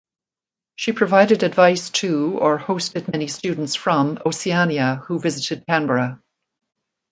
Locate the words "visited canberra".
5.19-6.19